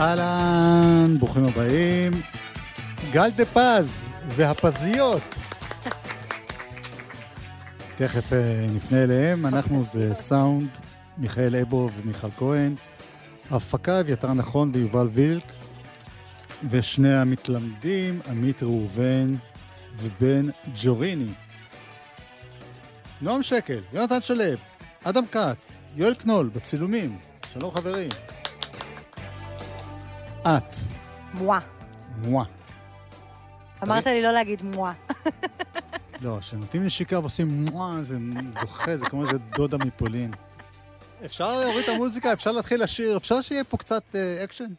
[0.00, 2.12] אהלן, ברוכים הבאים.
[3.10, 5.38] גל דה פז והפזיות.
[7.94, 10.68] תכף אה, נפנה אליהם, אנחנו זה סאונד,
[11.18, 12.74] מיכאל אבו ומיכל כהן.
[13.50, 15.52] הפקה אביתר נכון ויובל וילק,
[16.70, 19.34] ושני המתלמדים, עמית ראובן
[19.96, 20.46] ובן
[20.82, 21.32] ג'וריני.
[23.20, 24.44] נועם שקל, יונתן שלו,
[25.04, 27.18] אדם כץ, יואל קנול, בצילומים.
[27.52, 28.10] שלום חברים.
[30.42, 30.74] את.
[31.34, 31.58] מואה.
[32.18, 32.44] מואה.
[33.82, 34.92] אמרת לי לא להגיד מואה.
[36.22, 38.16] לא, כשנותנים נשיקה ועושים מואה, זה
[38.60, 40.30] דוחה, זה כמו איזה דודה מפולין.
[41.24, 44.72] אפשר להוריד את המוזיקה, אפשר להתחיל לשיר, אפשר שיהיה פה קצת אה, אקשן?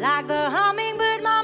[0.00, 1.42] Like the hummingbird, my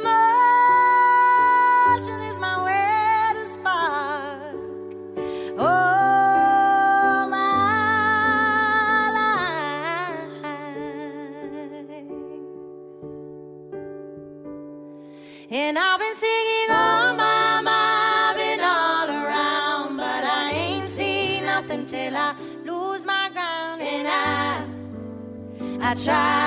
[1.99, 4.57] motion is my way to spark.
[5.59, 10.41] Oh, my life.
[15.51, 21.85] And I've been singing all my mind, been all around, but I ain't seen nothing
[21.85, 23.83] till I lose my ground.
[23.83, 24.65] And I,
[25.91, 26.46] I try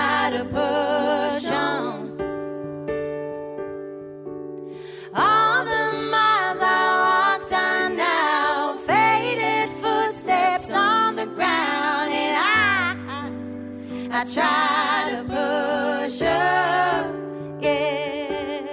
[14.33, 17.15] try to push up,
[17.59, 18.67] yeah.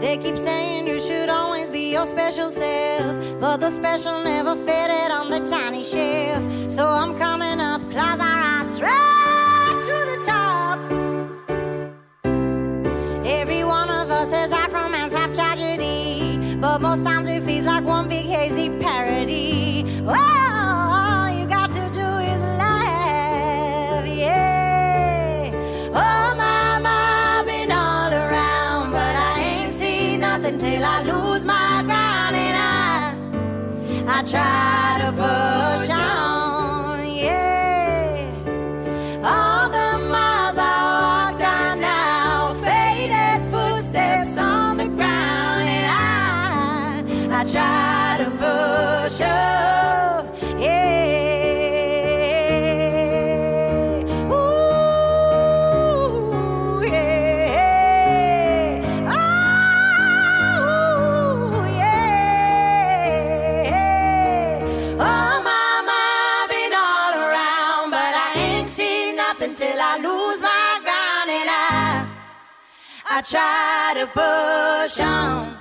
[0.00, 5.12] They keep saying you should always be your special self, but the special never fitted
[5.12, 6.42] on the tiny shelf.
[6.72, 9.33] So I'm coming up, cause I ride
[34.34, 38.26] try to push on, yeah.
[39.22, 45.86] All the miles I walked on now, faded footsteps on the ground, and
[47.32, 49.73] I, I try to push up,
[73.24, 75.53] try to push on.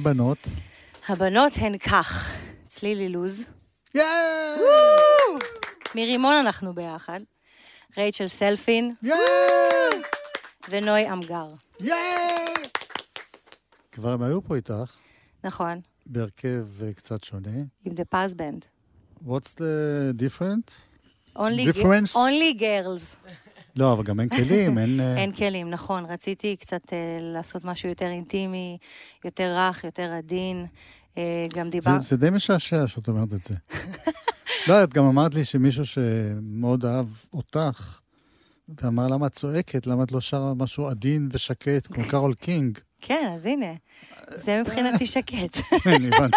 [0.00, 0.48] הבנות?
[1.08, 2.30] הבנות הן כך,
[2.68, 3.42] צליל אילוז.
[3.94, 4.06] יאיי!
[5.94, 7.20] מרימון אנחנו ביחד.
[7.98, 9.18] רייצ'ל סלפין יאיי!
[10.68, 11.46] ונוי אמגר.
[11.80, 12.54] יאיי!
[13.92, 14.96] כבר הם היו פה איתך,
[15.44, 17.50] נכון, בהרכב אה, קצת שונה.
[17.84, 18.64] עם The Paz Band.
[19.26, 20.78] What's the different?
[21.36, 22.16] Only, Difference?
[22.16, 23.16] only girls.
[23.80, 25.00] לא, אבל גם אין כלים, אין...
[25.00, 26.04] אה, אין כלים, נכון.
[26.04, 28.78] רציתי קצת אה, לעשות משהו יותר אינטימי,
[29.24, 30.66] יותר רך, יותר עדין.
[31.18, 31.90] אה, גם דיבר...
[31.90, 33.54] זה, זה די משעשע שאת אומרת את זה.
[34.68, 38.00] לא, את גם אמרת לי שמישהו שמאוד אהב אותך,
[38.80, 42.78] ואמר למה את צועקת, למה את לא שרה משהו עדין ושקט, כמו קארול קינג.
[43.00, 43.72] כן, אז הנה.
[44.28, 45.56] זה מבחינתי שקט.
[45.82, 46.36] כן, הבנתי.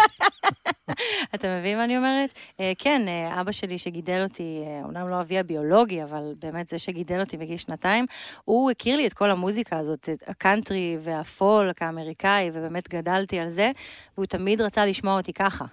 [1.34, 2.32] אתה מבין מה אני אומרת?
[2.60, 6.78] אה, כן, אה, אבא שלי שגידל אותי, אה, אומנם לא אבי הביולוגי, אבל באמת זה
[6.78, 8.06] שגידל אותי בגיל שנתיים,
[8.44, 13.70] הוא הכיר לי את כל המוזיקה הזאת, את הקאנטרי והפולק האמריקאי, ובאמת גדלתי על זה,
[14.16, 15.64] והוא תמיד רצה לשמוע אותי ככה.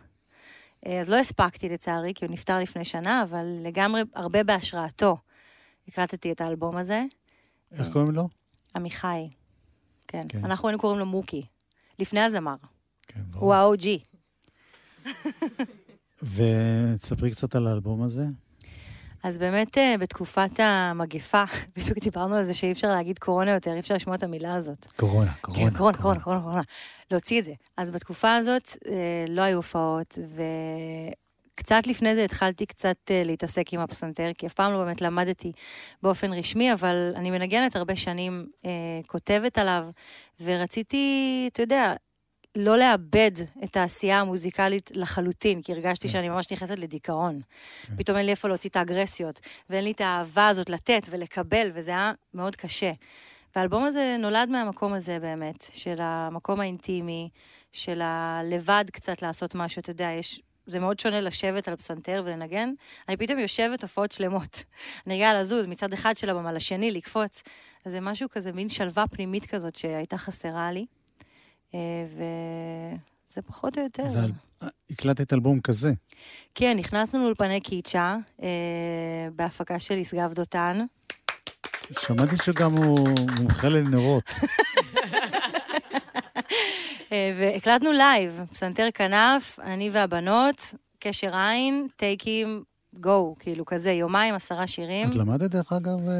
[0.99, 5.17] אז לא הספקתי לצערי, כי הוא נפטר לפני שנה, אבל לגמרי הרבה בהשראתו.
[5.87, 7.03] הקלטתי את האלבום הזה,
[7.71, 8.29] איך קוראים לו?
[8.75, 9.29] עמיחי.
[10.07, 10.25] כן.
[10.29, 10.45] כן.
[10.45, 11.41] אנחנו היינו קוראים לו מוקי.
[11.99, 12.55] לפני הזמר.
[13.07, 13.53] כן, הוא ברור.
[13.53, 14.10] ה-OG.
[16.23, 18.23] ותספרי קצת על האלבום הזה.
[19.23, 21.43] אז באמת אה, בתקופת המגפה,
[21.77, 24.85] בדיוק דיברנו על זה שאי אפשר להגיד קורונה יותר, אי אפשר לשמוע את המילה הזאת.
[24.95, 26.61] קורונה, כן, קורונה, קורונה, קורונה, קורונה, קורונה.
[27.11, 27.53] להוציא את זה.
[27.77, 30.19] אז בתקופה הזאת אה, לא היו הופעות,
[31.55, 35.51] וקצת לפני זה התחלתי קצת אה, להתעסק עם הפסנתר, כי אף פעם לא באמת למדתי
[36.03, 38.47] באופן רשמי, אבל אני מנגנת הרבה שנים,
[39.07, 39.83] כותבת עליו,
[40.43, 41.93] ורציתי, אתה יודע,
[42.55, 43.31] לא לאבד
[43.63, 47.41] את העשייה המוזיקלית לחלוטין, כי הרגשתי שאני ממש נכנסת לדיכאון.
[47.97, 49.39] פתאום אין לי איפה להוציא את האגרסיות,
[49.69, 52.91] ואין לי את האהבה הזאת לתת ולקבל, וזה היה מאוד קשה.
[53.55, 57.29] והאלבום הזה נולד מהמקום הזה באמת, של המקום האינטימי,
[57.71, 60.41] של הלבד קצת לעשות משהו, אתה יודע, יש...
[60.65, 62.69] זה מאוד שונה לשבת על פסנתר ולנגן.
[63.09, 64.63] אני פתאום יושבת הופעות שלמות.
[65.07, 67.43] אני רגילה לזוז מצד אחד של הבמה לשני, לקפוץ.
[67.85, 70.85] אז זה משהו כזה, מין שלווה פנימית כזאת שהייתה חסרה לי.
[71.75, 71.79] אה,
[72.13, 74.03] וזה פחות או יותר.
[74.15, 74.31] ועל-
[74.91, 75.91] הקלטת אלבום כזה.
[76.55, 78.47] כן, נכנסנו לאולפני קיצ'ה, אה,
[79.35, 80.85] בהפקה של ישגב דותן.
[81.99, 83.09] שמעתי שגם הוא
[83.39, 84.23] מומחה לנרות.
[87.11, 92.63] אה, והקלטנו live, פסנתר כנף, אני והבנות, קשר עין, טייקים,
[92.99, 95.07] go, כאילו כזה, יומיים, עשרה שירים.
[95.09, 96.13] את למדת, דרך אגב, אה,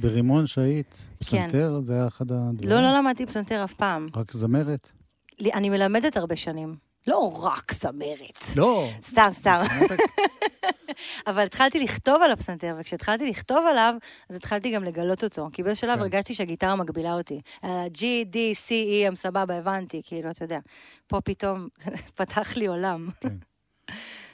[0.00, 1.04] ברימון שהיית?
[1.18, 1.80] פסנתר?
[1.84, 2.58] זה היה אחד הדברים?
[2.60, 2.66] כן.
[2.68, 4.06] לא, לא למדתי פסנתר אף פעם.
[4.16, 4.90] רק זמרת?
[5.38, 6.74] לי- אני מלמדת הרבה שנים.
[7.06, 8.40] לא רק זמרת.
[8.56, 8.88] לא.
[9.02, 9.60] סתם, סתם.
[11.26, 13.94] אבל התחלתי לכתוב על הפסנתר, וכשהתחלתי לכתוב עליו,
[14.30, 15.48] אז התחלתי גם לגלות אותו.
[15.52, 16.02] כי באיזשהו שלב כן.
[16.02, 17.40] הרגשתי שהגיטרה מגבילה אותי.
[17.62, 17.98] ה-G,
[18.32, 20.58] D, C, E, הם סבבה, הבנתי, כאילו, אתה יודע.
[21.06, 21.68] פה פתאום
[22.18, 23.08] פתח לי עולם.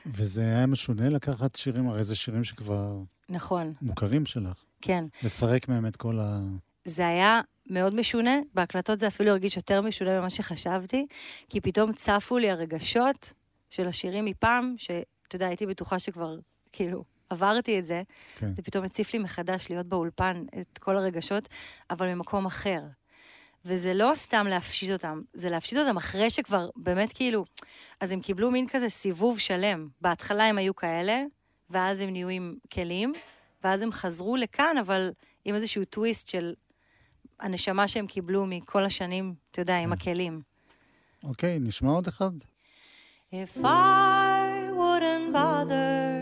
[0.06, 2.98] וזה היה משונה לקחת שירים, הרי זה שירים שכבר
[3.28, 4.64] נכון, מוכרים שלך.
[4.80, 5.04] כן.
[5.22, 6.40] לפרק מהם את כל ה...
[6.84, 11.06] זה היה מאוד משונה, בהקלטות זה אפילו הרגיש יותר משונה ממה שחשבתי,
[11.48, 13.32] כי פתאום צפו לי הרגשות
[13.70, 16.38] של השירים מפעם, שאתה יודע, הייתי בטוחה שכבר,
[16.72, 18.02] כאילו, עברתי את זה,
[18.34, 18.54] כן.
[18.56, 21.48] זה פתאום הציף לי מחדש להיות באולפן את כל הרגשות,
[21.90, 22.80] אבל ממקום אחר.
[23.66, 27.44] וזה לא סתם להפשיט אותם, זה להפשיט אותם אחרי שכבר באמת כאילו,
[28.00, 29.88] אז הם קיבלו מין כזה סיבוב שלם.
[30.00, 31.22] בהתחלה הם היו כאלה,
[31.70, 33.12] ואז הם נהיו עם כלים,
[33.64, 35.10] ואז הם חזרו לכאן, אבל
[35.44, 36.54] עם איזשהו טוויסט של
[37.40, 40.40] הנשמה שהם קיבלו מכל השנים, אתה יודע, עם הכלים.
[41.24, 42.30] אוקיי, נשמע עוד אחד?
[43.32, 46.15] If I wouldn't bother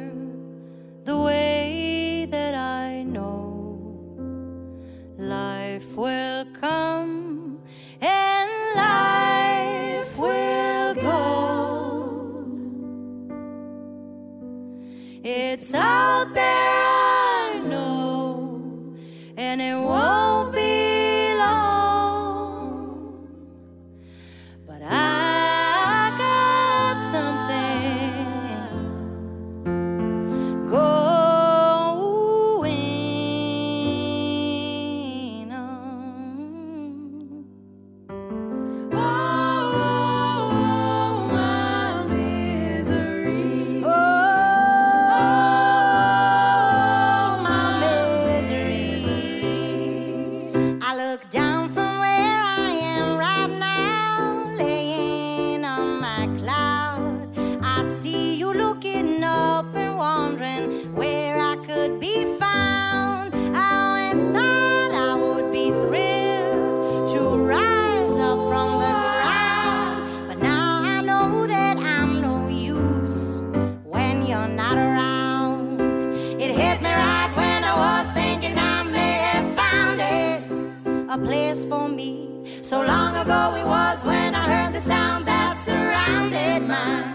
[83.24, 87.14] ago it was when I heard the sound that surrounded my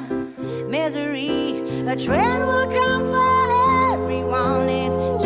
[0.68, 1.88] misery.
[1.88, 5.24] A train will come for everyone, it's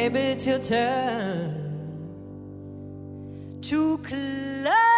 [0.00, 1.60] Maybe it's your turn
[3.60, 4.89] to close.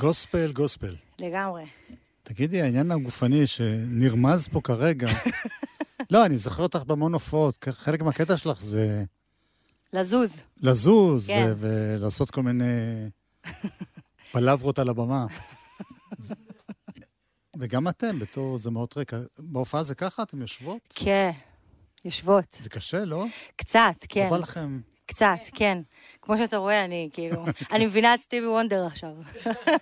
[0.00, 0.96] גוספל, גוספל.
[1.18, 1.64] לגמרי.
[2.22, 5.08] תגידי, העניין הגופני שנרמז פה כרגע,
[6.10, 9.04] לא, אני זוכר אותך בהמון הופעות, חלק מהקטע שלך זה
[9.92, 10.40] לזוז.
[10.62, 11.52] לזוז כן.
[11.56, 12.64] ולעשות כל מיני
[14.32, 15.26] פלברות על הבמה.
[16.18, 16.34] זה-
[17.58, 20.22] וגם אתם, בתור זמרות רקע, בהופעה זה ככה?
[20.22, 20.80] אתם יושבות?
[20.94, 21.30] כן,
[22.04, 22.58] יושבות.
[22.62, 23.24] זה קשה, לא?
[23.56, 24.24] קצת, כן.
[24.24, 24.80] לא בא לכם...
[25.06, 25.78] קצת, כן.
[26.30, 29.10] כמו שאתה רואה, אני כאילו, אני מבינה את סטיבי וונדר עכשיו.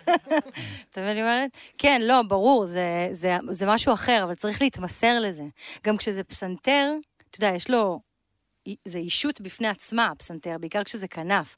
[0.91, 1.51] אתה מבין מה אני אומרת?
[1.79, 5.43] כן, לא, ברור, זה, זה, זה משהו אחר, אבל צריך להתמסר לזה.
[5.85, 6.93] גם כשזה פסנתר,
[7.31, 8.01] אתה יודע, יש לו,
[8.85, 11.57] זה אישות בפני עצמה, הפסנתר, בעיקר כשזה כנף.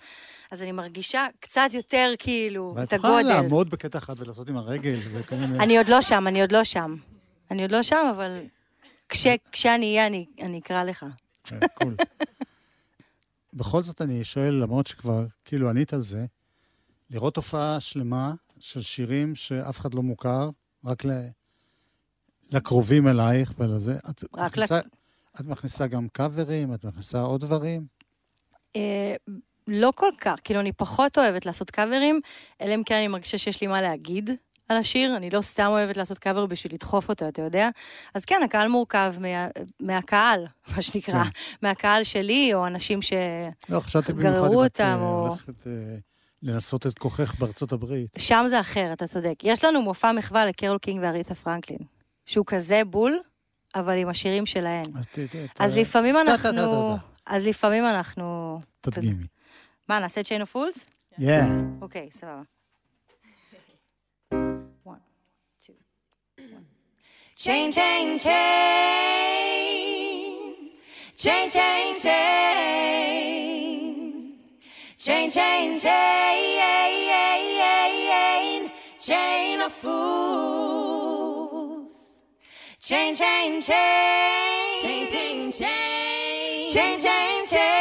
[0.51, 3.35] אז אני מרגישה קצת יותר כאילו ואת את יכולה הגודל.
[3.35, 5.59] לעמוד בקטע אחד ולעשות עם הרגל וכל מיני...
[5.59, 6.97] אני עוד לא שם, אני עוד לא שם.
[7.51, 8.41] אני עוד לא שם, אבל
[9.09, 11.07] כש, כשאני אהיה, אני, אני אקרא לך.
[11.45, 11.95] כן, קול.
[13.53, 16.27] בכל זאת אני שואל, למרות שכבר כאילו ענית על זה,
[17.11, 20.51] לראות הופעה שלמה של שירים שאף אחד לא מוכר,
[20.85, 21.11] רק ל...
[22.53, 24.87] לקרובים אלייך ולזה, את מכניסה, לק-
[25.41, 27.87] את מכניסה גם קאברים, את מכניסה עוד דברים?
[28.77, 29.15] אה,
[29.67, 32.21] לא כל כך, כאילו, אני פחות אוהבת לעשות קאברים,
[32.61, 34.31] אלא אם כן אני מרגישה שיש לי מה להגיד
[34.71, 37.69] על השיר, אני לא סתם אוהבת לעשות קאבר בשביל לדחוף אותו, אתה יודע?
[38.15, 39.27] אז כן, הקהל מורכב מה,
[39.81, 40.47] מהקהל,
[40.77, 41.31] מה שנקרא, כן.
[41.63, 43.13] מהקהל שלי, או אנשים ש...
[43.69, 45.73] לא, חשבתי במיוחד אם את אה, או- הולכת אה,
[46.43, 48.11] לנסות את כוחך בארצות הברית.
[48.19, 49.35] שם זה אחר, אתה צודק.
[49.43, 51.79] יש לנו מופע מחווה לקרול קינג ואריתה פרנקלין,
[52.27, 53.19] שהוא כזה בול,
[53.75, 54.85] אבל עם השירים שלהן.
[54.99, 56.95] אז ת- ת- ת- אז לפעמים טה, טה, אנחנו...
[56.97, 58.61] טה, טה, אז לפעמים אנחנו...
[58.81, 59.25] תדגימי.
[59.89, 60.85] מה, נעשה צ'יין אוף פולס?
[61.15, 61.25] Yeah.
[61.81, 62.43] אוקיי, סבבה.
[67.43, 68.35] Chain, chain, chain.
[71.17, 73.33] Chain, chain, chain.
[74.99, 76.71] Chain, chain, chain.
[79.01, 80.35] Chain of fools.
[82.79, 84.83] Chain, chain, chain.
[84.83, 86.71] Chain, chain, chain.
[86.71, 87.80] Chain, chain, chain.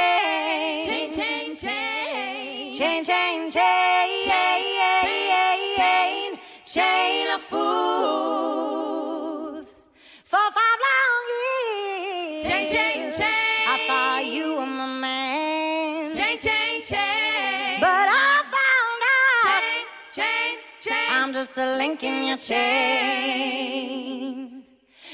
[21.97, 22.59] In your chain.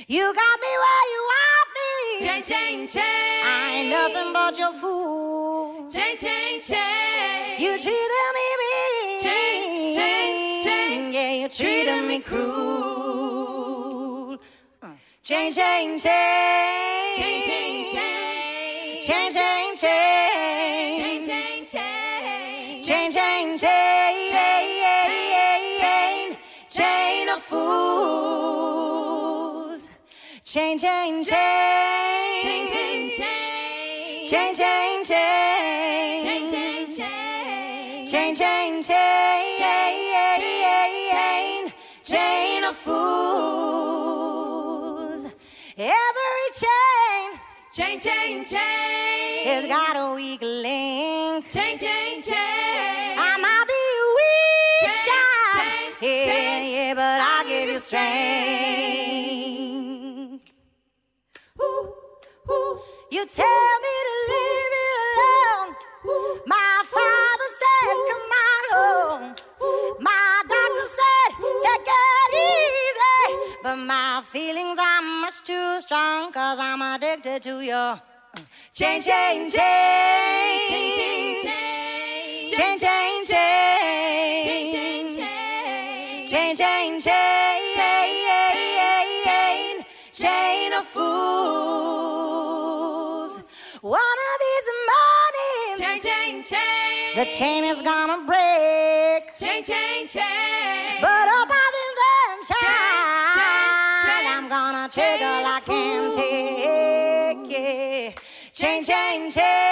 [0.08, 1.92] You got me where you want me.
[2.26, 3.44] Chain, chain, chain.
[3.46, 5.90] I ain't nothing but your fool.
[5.90, 7.62] Chain, chain, chain.
[7.62, 9.22] You treated me mean.
[9.22, 11.14] Chain, chain, chain.
[11.14, 13.58] Yeah, you treated me cruel.
[14.82, 14.88] Uh,
[15.24, 15.98] chain, chain.
[16.00, 19.02] Chain, chain, chain.
[19.02, 19.78] Chain, chain, chain.
[19.78, 20.65] Chain,
[30.56, 31.36] Chain, chain, chain.
[32.42, 34.26] Chain, chain, chain.
[34.26, 36.24] Chain, chain, chain.
[36.24, 38.08] Chain, chain, chain.
[38.08, 39.04] Chain, chain, chain.
[42.06, 42.96] Chain of fools.
[45.78, 47.36] Every chain
[47.74, 49.46] Chain, chain, chain.
[49.48, 51.50] has got a weak link.
[51.50, 53.18] Chain, chain, chain.
[53.20, 55.52] I might be a weak Chain, child.
[55.60, 56.72] chain, yeah, chain.
[56.72, 58.65] yeah, but I'll give you strength.
[63.36, 65.70] Tell me to leave you alone.
[66.46, 69.26] My father said, come on home.
[70.00, 71.30] My doctor said,
[71.66, 73.58] take it easy.
[73.62, 78.02] But my feelings are much too strong, cause I'm addicted to your
[78.72, 80.85] change, change, chain.
[97.16, 99.34] The chain is gonna break.
[99.40, 101.00] Chain, chain, chain.
[101.00, 102.70] But up until then, chain,
[103.36, 104.26] child, chain.
[104.36, 107.52] I'm gonna take all I can take.
[107.52, 108.12] Yeah.
[108.52, 109.65] Chain, chain, chain.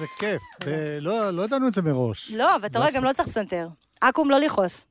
[0.00, 0.42] איזה כיף.
[1.00, 2.30] לא לא ידענו את זה מראש.
[2.30, 3.68] לא, ואתה רואה, גם לא צריך פסנתר.
[4.00, 4.86] עכו"ם לא לכעוס.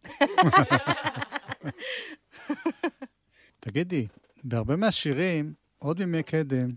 [3.60, 4.08] תגידי,
[4.44, 6.70] בהרבה מהשירים, עוד בימי קדם,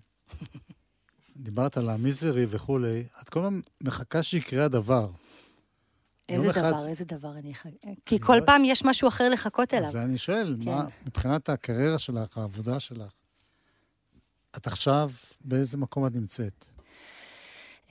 [1.36, 5.08] דיברת על המיזרי וכולי, את כל הזמן מחכה שיקרה הדבר.
[6.28, 7.68] איזה אחד דבר, זה- איזה דבר אני אחכה.
[8.06, 9.86] כי כל פעם יש משהו אחר לחכות אליו.
[9.86, 10.70] אז אני שואל, כן.
[10.70, 13.10] מה, מבחינת הקריירה שלך, העבודה שלך,
[14.56, 16.66] את עכשיו, באיזה מקום את נמצאת?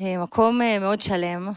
[0.01, 1.51] אה, מקום אה, מאוד שלם,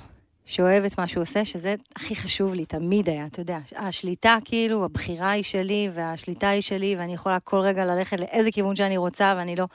[0.45, 3.59] שאוהב את מה שהוא עושה, שזה הכי חשוב לי, תמיד היה, אתה יודע.
[3.77, 8.77] השליטה, כאילו, הבחירה היא שלי, והשליטה היא שלי, ואני יכולה כל רגע ללכת לאיזה כיוון
[8.77, 9.67] שאני רוצה, ואני לא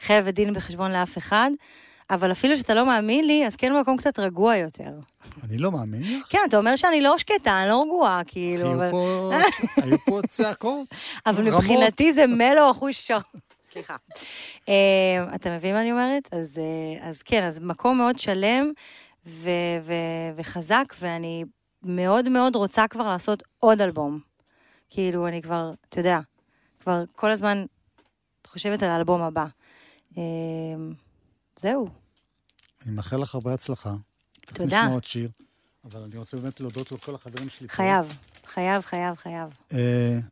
[0.00, 1.50] חייבת דין וחשבון לאף אחד.
[2.10, 4.90] אבל אפילו שאתה לא מאמין לי, אז כן מקום קצת רגוע יותר.
[5.44, 6.26] אני לא מאמין לך.
[6.28, 8.90] כן, אתה אומר שאני לא שקטה, אני לא רגועה, כאילו, היו אבל...
[8.90, 9.30] פה-
[9.84, 10.86] היו פה צעקות,
[11.26, 11.44] אבל.
[11.44, 13.18] מבחינתי זה מלו אחוז שור.
[13.74, 13.96] סליחה.
[14.68, 16.34] אה, אתה מבין מה אני אומרת?
[16.34, 18.72] אז, אה, אז כן, אז מקום מאוד שלם
[19.26, 21.44] ו- ו- וחזק, ואני
[21.82, 24.20] מאוד מאוד רוצה כבר לעשות עוד אלבום.
[24.90, 26.20] כאילו, אני כבר, אתה יודע,
[26.78, 27.64] כבר כל הזמן
[28.46, 29.46] חושבת על האלבום הבא.
[30.18, 30.22] אה,
[31.56, 31.88] זהו.
[32.86, 33.90] אני מאחל לך הרבה הצלחה.
[34.40, 34.66] תכף תודה.
[34.66, 35.30] נשמע עוד שיר.
[35.84, 37.68] אבל אני רוצה באמת להודות לכל החברים שלי.
[37.68, 37.74] פה.
[37.74, 39.48] חייב, חייב, חייב, חייב.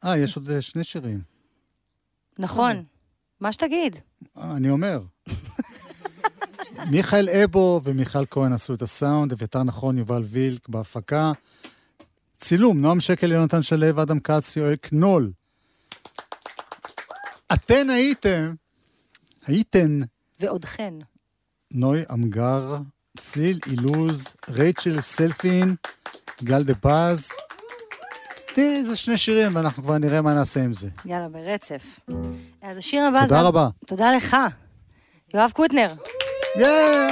[0.05, 1.20] אה, יש עוד שני שירים.
[2.38, 2.85] נכון,
[3.42, 3.98] מה שתגיד.
[4.37, 5.00] אני אומר.
[6.90, 11.33] מיכאל אבו ומיכל כהן עשו את הסאונד, אביתר נכון, יובל וילק בהפקה.
[12.37, 15.33] צילום, נועם שקל, יונתן שלו, אדם כץ, יואל קנול.
[17.52, 18.55] אתן הייתם,
[19.46, 20.00] הייתן
[20.40, 20.94] ועודכן.
[21.70, 22.76] נוי אמגר,
[23.18, 25.74] צליל אילוז, רייצ'ל סלפין,
[26.42, 27.33] גל דה פז.
[28.55, 30.88] תראי, זה שני שירים, ואנחנו כבר נראה מה נעשה עם זה.
[31.05, 32.01] יאללה, ברצף.
[32.62, 33.29] אז השיר הבא זה...
[33.29, 33.69] תודה רבה.
[33.87, 34.37] תודה לך,
[35.35, 35.88] יואב קוטנר,
[36.61, 37.07] יאה!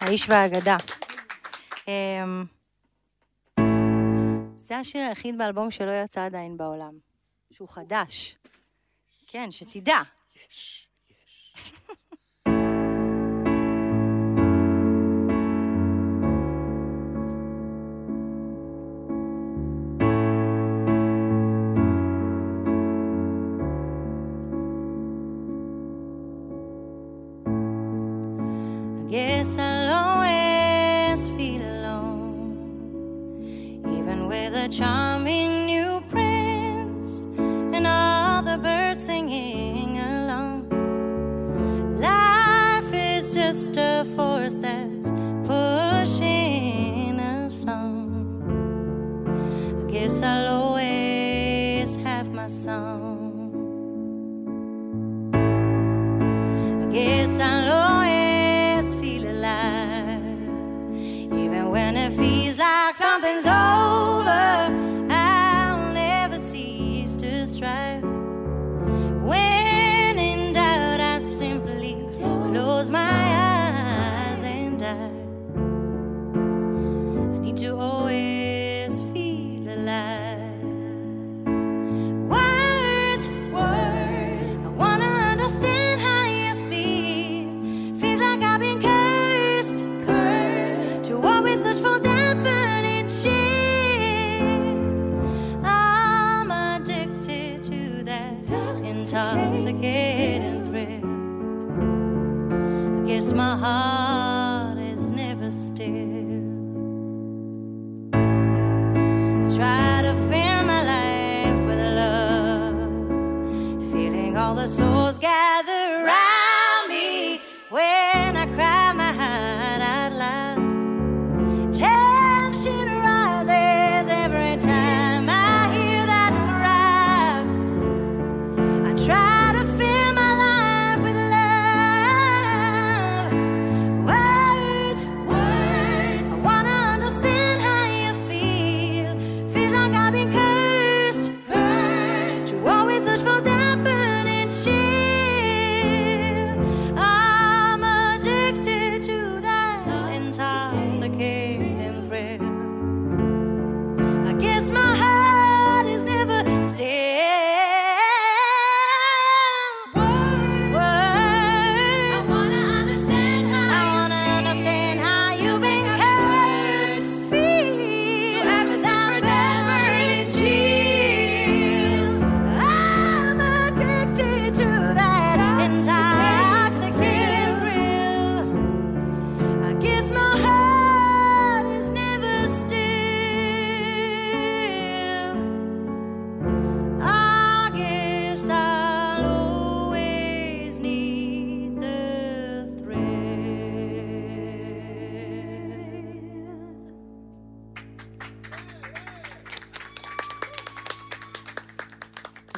[0.00, 0.76] האיש והאגדה.
[1.88, 2.44] אמ,
[4.56, 6.92] זה השיר היחיד באלבום שלא יצא עדיין בעולם,
[7.52, 8.36] שהוא חדש.
[9.26, 9.98] כן, שתדע.
[10.34, 10.91] intoxicating
[29.12, 32.56] Yes, I'll always feel alone,
[33.98, 35.11] even with a charm.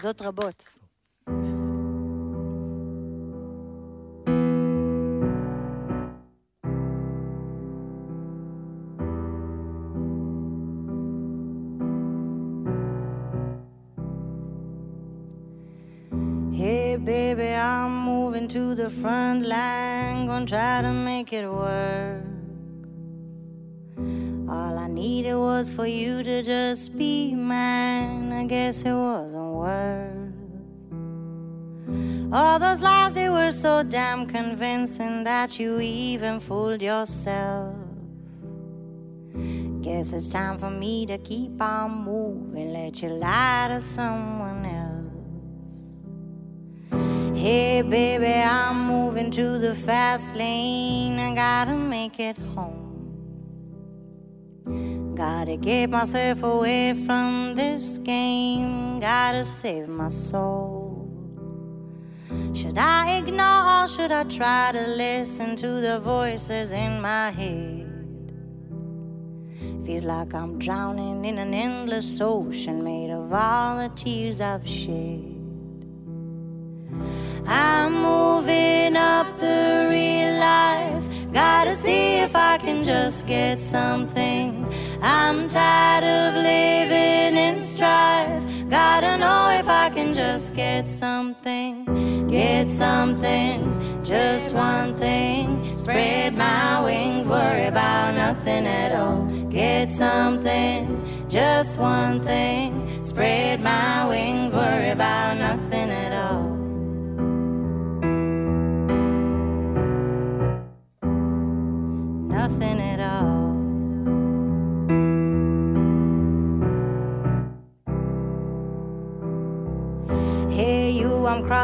[0.04, 0.64] תודות רבות.
[16.62, 22.26] Hey baby, I'm moving to the front line, gonna try to make it work.
[24.54, 27.83] All I needed was for you to just be mine.
[32.37, 37.77] All those lies, they were so damn convincing that you even fooled yourself.
[39.83, 44.95] Guess it's time for me to keep on moving, let you lie to someone else.
[47.39, 51.21] Hey, baby, I'm moving to the fast lane.
[51.21, 52.81] I gotta make it home.
[55.15, 58.99] Gotta get myself away from this game.
[58.99, 60.84] Gotta save my soul.
[62.65, 68.33] Should I ignore or should I try to listen to the voices in my head?
[69.85, 75.37] Feels like I'm drowning in an endless ocean made of all the tears I've shed.
[77.47, 81.14] I'm moving up the real life.
[81.35, 84.73] Gotta see if I can just get something.
[85.03, 88.45] I'm tired of living in strife.
[88.71, 92.29] Gotta know if I can just get something.
[92.29, 93.59] Get something,
[94.05, 95.77] just one thing.
[95.83, 99.25] Spread my wings, worry about nothing at all.
[99.51, 102.71] Get something, just one thing.
[103.05, 105.74] Spread my wings, worry about nothing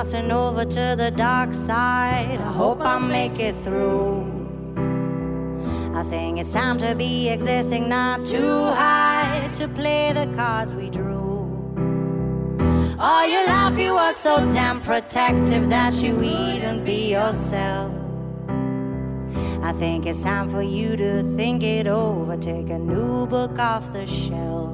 [0.00, 2.40] crossing over to the dark side.
[2.40, 4.24] I hope I make it through.
[5.94, 10.88] I think it's time to be existing, not too high to play the cards we
[10.88, 11.44] drew.
[12.98, 17.92] All your life, you were so damn protective that you wouldn't be yourself.
[19.62, 23.92] I think it's time for you to think it over, take a new book off
[23.92, 24.70] the shelf.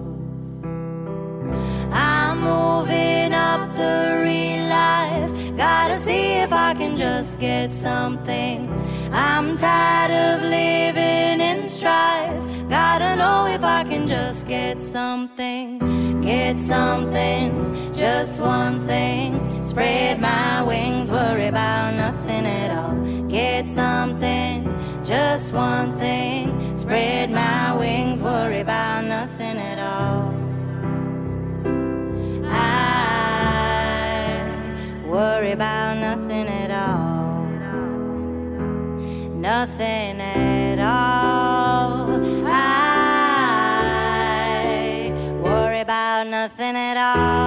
[1.91, 4.56] I'm moving up the life.
[5.87, 8.69] Gotta see if I can just get something.
[9.13, 12.43] I'm tired of living in strife.
[12.69, 16.21] Gotta know if I can just get something.
[16.23, 19.63] Get something, just one thing.
[19.63, 23.29] Spread my wings, worry about nothing at all.
[23.29, 24.65] Get something,
[25.05, 26.77] just one thing.
[26.77, 30.26] Spread my wings, worry about nothing at all.
[35.17, 37.47] Worry about nothing at all.
[39.35, 42.21] Nothing at all.
[42.47, 42.61] I
[45.43, 47.46] worry about nothing at all.